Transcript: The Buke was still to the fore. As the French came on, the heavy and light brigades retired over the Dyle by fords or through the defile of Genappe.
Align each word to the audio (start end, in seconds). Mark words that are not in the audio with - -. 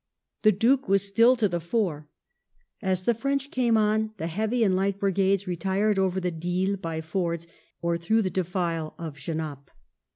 The 0.41 0.51
Buke 0.51 0.89
was 0.89 1.05
still 1.07 1.35
to 1.35 1.47
the 1.47 1.59
fore. 1.59 2.09
As 2.81 3.03
the 3.03 3.13
French 3.13 3.51
came 3.51 3.77
on, 3.77 4.15
the 4.17 4.25
heavy 4.25 4.63
and 4.63 4.75
light 4.75 4.99
brigades 4.99 5.45
retired 5.47 5.99
over 5.99 6.19
the 6.19 6.31
Dyle 6.31 6.75
by 6.75 7.01
fords 7.01 7.45
or 7.83 7.99
through 7.99 8.23
the 8.23 8.31
defile 8.31 8.95
of 8.97 9.15
Genappe. 9.17 9.69